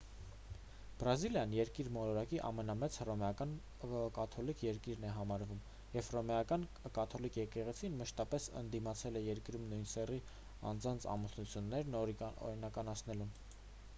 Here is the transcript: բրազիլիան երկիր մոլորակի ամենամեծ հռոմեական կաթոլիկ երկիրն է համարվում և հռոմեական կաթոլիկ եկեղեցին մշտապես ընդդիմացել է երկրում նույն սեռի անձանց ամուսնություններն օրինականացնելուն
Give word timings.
բրազիլիան 1.01 1.51
երկիր 1.55 1.89
մոլորակի 1.97 2.39
ամենամեծ 2.47 2.95
հռոմեական 3.01 3.51
կաթոլիկ 4.15 4.63
երկիրն 4.67 5.05
է 5.09 5.11
համարվում 5.17 5.59
և 5.97 6.09
հռոմեական 6.13 6.65
կաթոլիկ 6.97 7.37
եկեղեցին 7.41 8.01
մշտապես 8.01 8.49
ընդդիմացել 8.63 9.21
է 9.21 9.23
երկրում 9.27 9.69
նույն 9.75 9.87
սեռի 9.95 10.19
անձանց 10.73 11.07
ամուսնություններն 11.17 12.01
օրինականացնելուն 12.05 13.37